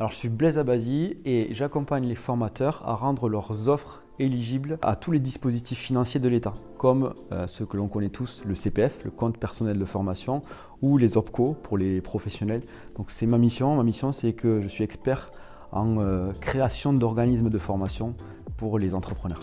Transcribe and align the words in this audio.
Alors, 0.00 0.10
je 0.10 0.16
suis 0.16 0.28
Blaise 0.28 0.58
Abazi 0.58 1.18
et 1.24 1.54
j'accompagne 1.54 2.04
les 2.08 2.16
formateurs 2.16 2.82
à 2.84 2.96
rendre 2.96 3.28
leurs 3.28 3.68
offres 3.68 4.02
éligibles 4.18 4.76
à 4.82 4.96
tous 4.96 5.12
les 5.12 5.20
dispositifs 5.20 5.78
financiers 5.78 6.18
de 6.18 6.28
l'État, 6.28 6.52
comme 6.78 7.14
euh, 7.30 7.46
ceux 7.46 7.64
que 7.64 7.76
l'on 7.76 7.86
connaît 7.86 8.08
tous, 8.08 8.42
le 8.44 8.56
CPF, 8.56 9.04
le 9.04 9.12
compte 9.12 9.38
personnel 9.38 9.78
de 9.78 9.84
formation, 9.84 10.42
ou 10.82 10.98
les 10.98 11.16
OPCO 11.16 11.54
pour 11.54 11.78
les 11.78 12.00
professionnels. 12.00 12.62
Donc, 12.96 13.12
c'est 13.12 13.26
ma 13.26 13.38
mission. 13.38 13.76
Ma 13.76 13.84
mission, 13.84 14.10
c'est 14.10 14.32
que 14.32 14.60
je 14.60 14.66
suis 14.66 14.82
expert 14.82 15.30
en 15.70 15.98
euh, 16.00 16.32
création 16.40 16.92
d'organismes 16.92 17.48
de 17.48 17.58
formation 17.58 18.16
pour 18.56 18.80
les 18.80 18.96
entrepreneurs. 18.96 19.38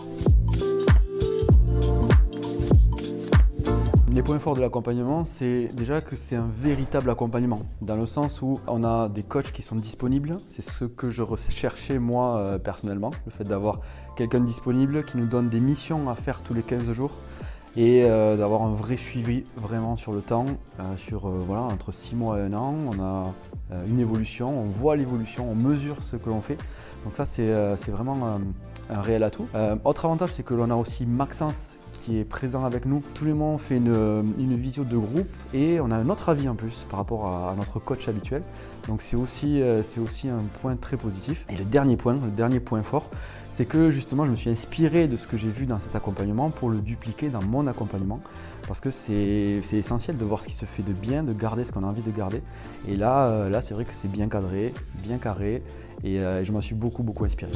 Les 4.13 4.23
points 4.23 4.39
forts 4.39 4.55
de 4.57 4.61
l'accompagnement, 4.61 5.23
c'est 5.23 5.69
déjà 5.73 6.01
que 6.01 6.17
c'est 6.17 6.35
un 6.35 6.49
véritable 6.61 7.09
accompagnement, 7.09 7.61
dans 7.81 7.95
le 7.95 8.05
sens 8.05 8.41
où 8.41 8.55
on 8.67 8.83
a 8.83 9.07
des 9.07 9.23
coachs 9.23 9.53
qui 9.53 9.61
sont 9.61 9.75
disponibles. 9.75 10.35
C'est 10.49 10.61
ce 10.61 10.83
que 10.83 11.09
je 11.09 11.23
recherchais 11.23 11.97
moi 11.97 12.35
euh, 12.35 12.59
personnellement, 12.59 13.11
le 13.25 13.31
fait 13.31 13.45
d'avoir 13.45 13.79
quelqu'un 14.17 14.41
disponible 14.41 15.05
qui 15.05 15.15
nous 15.15 15.27
donne 15.27 15.47
des 15.47 15.61
missions 15.61 16.09
à 16.09 16.15
faire 16.15 16.41
tous 16.41 16.53
les 16.53 16.61
15 16.61 16.91
jours 16.91 17.11
et 17.77 18.03
euh, 18.03 18.35
d'avoir 18.35 18.63
un 18.63 18.73
vrai 18.73 18.97
suivi 18.97 19.45
vraiment 19.55 19.95
sur 19.95 20.11
le 20.11 20.19
temps, 20.19 20.45
euh, 20.81 20.97
sur 20.97 21.29
voilà, 21.29 21.61
entre 21.61 21.93
6 21.93 22.17
mois 22.17 22.37
et 22.37 22.41
1 22.41 22.53
an. 22.53 22.75
On 22.91 23.01
a 23.01 23.23
une 23.87 24.01
évolution, 24.01 24.47
on 24.59 24.65
voit 24.65 24.97
l'évolution, 24.97 25.49
on 25.49 25.55
mesure 25.55 26.03
ce 26.03 26.17
que 26.17 26.29
l'on 26.29 26.41
fait. 26.41 26.57
Donc 27.05 27.15
ça 27.15 27.23
c'est 27.25 27.49
vraiment 27.87 28.41
un 28.89 29.01
réel 29.01 29.23
atout. 29.23 29.47
autre 29.85 30.03
avantage 30.03 30.31
c'est 30.35 30.43
que 30.43 30.53
l'on 30.53 30.69
a 30.69 30.75
aussi 30.75 31.05
Maxence 31.05 31.77
qui 32.01 32.17
est 32.17 32.23
présent 32.23 32.65
avec 32.65 32.85
nous. 32.85 33.01
Tous 33.13 33.25
les 33.25 33.33
mois, 33.33 33.49
on 33.49 33.57
fait 33.57 33.77
une, 33.77 34.23
vidéo 34.55 34.83
de 34.83 34.97
groupe 34.97 35.29
et 35.53 35.79
on 35.79 35.91
a 35.91 35.95
un 35.95 36.09
autre 36.09 36.29
avis 36.29 36.49
en 36.49 36.55
plus 36.55 36.85
par 36.89 36.99
rapport 36.99 37.27
à, 37.27 37.55
notre 37.55 37.79
coach 37.79 38.07
habituel. 38.07 38.41
Donc 38.87 39.01
c'est 39.01 39.15
aussi, 39.15 39.61
euh, 39.61 39.81
aussi 40.03 40.27
un 40.27 40.37
point 40.61 40.75
très 40.75 40.97
positif. 40.97 41.45
Et 41.49 41.55
le 41.55 41.63
dernier 41.63 41.97
point, 41.97 42.13
le 42.15 42.31
dernier 42.31 42.59
point 42.59 42.83
fort, 42.83 43.09
c'est 43.53 43.65
que 43.65 43.89
justement, 43.89 44.25
je 44.25 44.31
me 44.31 44.35
suis 44.35 44.49
inspiré 44.49 45.07
de 45.07 45.15
ce 45.15 45.27
que 45.27 45.37
j'ai 45.37 45.49
vu 45.49 45.65
dans 45.65 45.79
cet 45.79 45.95
accompagnement 45.95 46.49
pour 46.49 46.69
le 46.69 46.79
dupliquer 46.79 47.29
dans 47.29 47.43
mon 47.43 47.67
accompagnement. 47.67 48.19
Parce 48.67 48.79
que 48.79 48.91
c'est 48.91 49.61
essentiel 49.73 50.15
de 50.15 50.23
voir 50.23 50.43
ce 50.43 50.47
qui 50.47 50.55
se 50.55 50.65
fait 50.65 50.83
de 50.83 50.93
bien, 50.93 51.23
de 51.23 51.33
garder 51.33 51.63
ce 51.63 51.71
qu'on 51.71 51.83
a 51.83 51.87
envie 51.87 52.03
de 52.03 52.11
garder. 52.11 52.41
Et 52.87 52.95
là, 52.95 53.27
euh, 53.27 53.49
là 53.49 53.61
c'est 53.61 53.73
vrai 53.73 53.83
que 53.83 53.91
c'est 53.93 54.11
bien 54.11 54.29
cadré, 54.29 54.73
bien 55.03 55.17
carré, 55.17 55.61
et 56.03 56.19
euh, 56.19 56.43
je 56.43 56.51
m'en 56.51 56.61
suis 56.61 56.75
beaucoup, 56.75 57.03
beaucoup 57.03 57.25
inspiré. 57.25 57.51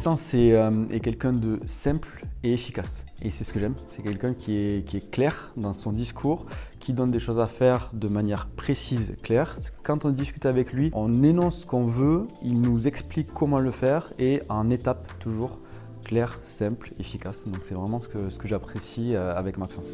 Maxence 0.00 0.30
euh, 0.32 0.70
est, 0.90 1.00
quelqu'un 1.00 1.30
de 1.30 1.60
simple 1.66 2.24
et 2.42 2.54
efficace. 2.54 3.04
Et 3.22 3.30
c'est 3.30 3.44
ce 3.44 3.52
que 3.52 3.60
j'aime. 3.60 3.74
C'est 3.86 4.02
quelqu'un 4.02 4.32
qui 4.32 4.56
est, 4.56 5.10
clair 5.10 5.52
dans 5.58 5.74
son 5.74 5.92
discours, 5.92 6.46
qui 6.78 6.94
donne 6.94 7.10
des 7.10 7.20
choses 7.20 7.38
à 7.38 7.44
faire 7.44 7.90
de 7.92 8.08
manière 8.08 8.46
précise, 8.46 9.14
claire. 9.22 9.56
Quand 9.82 10.06
on 10.06 10.08
discute 10.08 10.46
avec 10.46 10.72
lui, 10.72 10.90
on 10.94 11.22
énonce 11.22 11.60
ce 11.60 11.66
qu'on 11.66 11.84
veut, 11.84 12.22
il 12.42 12.62
nous 12.62 12.86
explique 12.86 13.34
comment 13.34 13.58
le 13.58 13.72
faire 13.72 14.10
et 14.18 14.40
en 14.48 14.70
étape 14.70 15.18
toujours 15.18 15.58
clair, 16.02 16.40
simple, 16.44 16.92
efficace. 16.98 17.44
Donc 17.44 17.60
c'est 17.64 17.74
vraiment 17.74 18.00
ce 18.00 18.08
que, 18.08 18.30
ce 18.30 18.38
que 18.38 18.48
j'apprécie 18.48 19.14
euh, 19.14 19.36
avec 19.36 19.58
Maxence. 19.58 19.92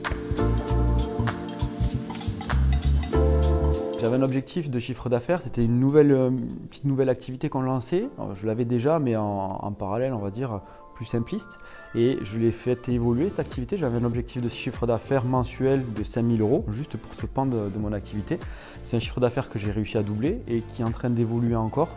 J'avais 4.06 4.18
un 4.18 4.22
objectif 4.22 4.70
de 4.70 4.78
chiffre 4.78 5.08
d'affaires, 5.08 5.42
c'était 5.42 5.64
une 5.64 5.80
nouvelle, 5.80 6.12
euh, 6.12 6.30
petite 6.70 6.84
nouvelle 6.84 7.08
activité 7.08 7.48
qu'on 7.48 7.62
lançait. 7.62 8.08
Je 8.36 8.46
l'avais 8.46 8.64
déjà, 8.64 9.00
mais 9.00 9.16
en, 9.16 9.72
parallèle, 9.76 10.12
on 10.12 10.20
va 10.20 10.30
dire, 10.30 10.60
plus 10.94 11.06
simpliste. 11.06 11.58
Et 11.96 12.16
je 12.22 12.38
l'ai 12.38 12.52
fait 12.52 12.88
évoluer 12.88 13.24
cette 13.24 13.40
activité. 13.40 13.76
J'avais 13.76 13.98
un 13.98 14.04
objectif 14.04 14.40
de 14.40 14.48
chiffre 14.48 14.86
d'affaires 14.86 15.24
mensuel 15.24 15.82
de 15.92 16.04
5000 16.04 16.40
euros, 16.40 16.64
juste 16.68 16.96
pour 16.96 17.14
ce 17.14 17.26
pan 17.26 17.46
de, 17.46 17.68
mon 17.80 17.92
activité. 17.92 18.38
C'est 18.84 18.96
un 18.96 19.00
chiffre 19.00 19.18
d'affaires 19.18 19.48
que 19.48 19.58
j'ai 19.58 19.72
réussi 19.72 19.98
à 19.98 20.04
doubler 20.04 20.40
et 20.46 20.60
qui 20.60 20.82
est 20.82 20.84
en 20.84 20.92
train 20.92 21.10
d'évoluer 21.10 21.56
encore. 21.56 21.88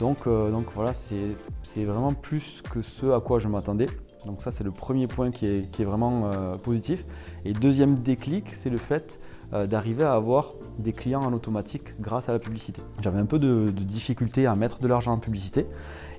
Donc, 0.00 0.26
euh, 0.26 0.50
donc 0.50 0.66
voilà, 0.74 0.94
c'est 0.94 1.84
vraiment 1.84 2.12
plus 2.12 2.60
que 2.72 2.82
ce 2.82 3.06
à 3.12 3.20
quoi 3.20 3.38
je 3.38 3.46
m'attendais. 3.46 3.86
Donc 4.26 4.42
ça, 4.42 4.52
c'est 4.52 4.64
le 4.64 4.70
premier 4.70 5.06
point 5.06 5.30
qui 5.30 5.46
est, 5.46 5.84
vraiment 5.84 6.30
euh, 6.32 6.56
positif. 6.56 7.04
Et 7.44 7.52
deuxième 7.52 7.96
déclic, 7.96 8.50
c'est 8.50 8.70
le 8.70 8.76
fait 8.76 9.20
euh, 9.52 9.66
d'arriver 9.66 10.04
à 10.04 10.14
avoir 10.14 10.54
des 10.78 10.92
clients 10.92 11.22
en 11.22 11.32
automatique 11.32 12.00
grâce 12.00 12.28
à 12.28 12.32
la 12.32 12.38
publicité. 12.38 12.80
J'avais 13.02 13.18
un 13.18 13.26
peu 13.26 13.38
de, 13.38 13.70
difficulté 13.70 14.46
à 14.46 14.54
mettre 14.54 14.78
de 14.80 14.88
l'argent 14.88 15.12
en 15.12 15.18
publicité 15.18 15.66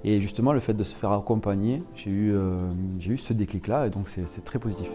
et 0.03 0.19
justement 0.19 0.51
le 0.51 0.59
fait 0.59 0.73
de 0.73 0.83
se 0.83 0.93
faire 0.93 1.11
accompagner, 1.13 1.81
j'ai 1.95 2.11
eu, 2.11 2.33
euh, 2.33 2.67
eu 3.07 3.17
ce 3.17 3.33
déclic-là 3.33 3.87
et 3.87 3.89
donc 3.89 4.07
c'est 4.07 4.43
très 4.43 4.59
positif. 4.59 4.89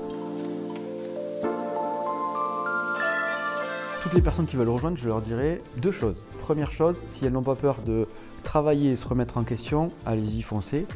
Toutes 4.03 4.15
les 4.15 4.23
personnes 4.23 4.47
qui 4.47 4.57
veulent 4.57 4.69
rejoindre, 4.69 4.97
je 4.97 5.09
leur 5.09 5.21
dirais 5.21 5.61
deux 5.83 5.91
choses. 5.91 6.25
Première 6.43 6.71
chose, 6.71 7.03
si 7.07 7.27
elles 7.27 7.33
n'ont 7.33 7.43
pas 7.43 7.57
peur 7.57 7.77
de 7.85 8.07
travailler 8.45 8.93
et 8.93 8.97
se 8.97 9.09
remettre 9.09 9.37
en 9.39 9.45
question, 9.45 9.89
allez-y, 10.07 10.43
foncez. 10.43 10.87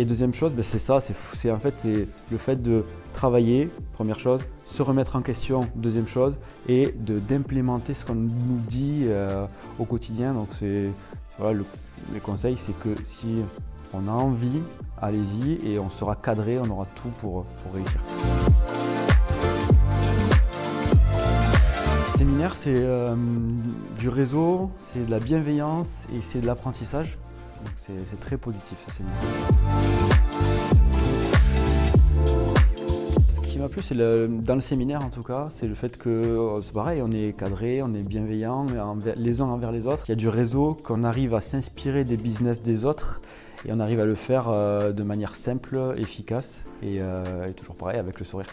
Et 0.00 0.04
deuxième 0.04 0.32
chose, 0.32 0.52
ben, 0.52 0.64
c'est 0.64 0.78
ça, 0.78 1.00
c'est 1.00 1.50
en 1.50 1.58
fait 1.58 1.84
le 1.84 2.38
fait 2.38 2.62
de 2.62 2.84
travailler, 3.14 3.68
première 3.94 4.20
chose, 4.20 4.42
se 4.64 4.80
remettre 4.80 5.16
en 5.16 5.22
question, 5.22 5.68
deuxième 5.74 6.06
chose, 6.06 6.38
et 6.68 6.94
d'implémenter 6.96 7.94
ce 7.94 8.04
qu'on 8.04 8.14
nous 8.14 8.60
dit 8.68 9.06
euh, 9.06 9.44
au 9.76 9.84
quotidien. 9.84 10.34
Donc 10.34 10.50
c'est 10.56 10.90
voilà, 11.36 11.54
le, 11.54 11.64
mes 12.12 12.20
conseils, 12.20 12.56
c'est 12.58 12.78
que 12.78 12.90
si 13.04 13.40
on 13.92 14.06
a 14.06 14.12
envie, 14.12 14.60
allez-y 15.02 15.58
et 15.68 15.80
on 15.80 15.90
sera 15.90 16.14
cadré, 16.14 16.60
on 16.60 16.70
aura 16.70 16.86
tout 16.94 17.10
pour, 17.20 17.42
pour 17.42 17.72
réussir. 17.74 18.00
séminaire, 22.16 22.54
c'est 22.56 22.74
euh, 22.74 23.16
du 23.98 24.08
réseau, 24.08 24.70
c'est 24.78 25.06
de 25.06 25.10
la 25.10 25.18
bienveillance 25.18 26.06
et 26.14 26.20
c'est 26.22 26.40
de 26.40 26.46
l'apprentissage. 26.46 27.18
C'est 27.76 28.20
très 28.20 28.36
positif 28.36 28.78
ce 28.86 28.94
séminaire. 28.94 29.18
Ce 33.30 33.40
qui 33.52 33.58
m'a 33.58 33.68
plu, 33.68 33.82
c'est 33.82 33.96
dans 33.96 34.54
le 34.54 34.60
séminaire 34.60 35.04
en 35.04 35.10
tout 35.10 35.22
cas, 35.22 35.48
c'est 35.50 35.66
le 35.66 35.74
fait 35.74 35.96
que 35.96 36.08
euh, 36.08 36.62
c'est 36.62 36.72
pareil, 36.72 37.02
on 37.02 37.10
est 37.10 37.36
cadré, 37.36 37.82
on 37.82 37.94
est 37.94 38.02
bienveillant 38.02 38.66
les 39.16 39.40
uns 39.40 39.46
envers 39.46 39.72
les 39.72 39.86
autres. 39.86 40.04
Il 40.06 40.10
y 40.10 40.12
a 40.12 40.16
du 40.16 40.28
réseau, 40.28 40.74
qu'on 40.74 41.02
arrive 41.04 41.34
à 41.34 41.40
s'inspirer 41.40 42.04
des 42.04 42.16
business 42.16 42.62
des 42.62 42.84
autres 42.84 43.20
et 43.64 43.72
on 43.72 43.80
arrive 43.80 44.00
à 44.00 44.04
le 44.04 44.14
faire 44.14 44.48
euh, 44.48 44.92
de 44.92 45.02
manière 45.02 45.34
simple, 45.34 45.94
efficace 45.96 46.62
euh, 46.84 47.46
et 47.46 47.52
toujours 47.54 47.74
pareil 47.74 47.98
avec 47.98 48.18
le 48.20 48.24
sourire. 48.24 48.48